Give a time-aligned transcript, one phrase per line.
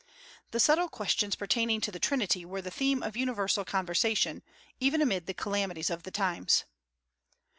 [0.49, 4.41] The subtle questions pertaining to the Trinity were the theme of universal conversation,
[4.79, 6.63] even amid the calamities of the times.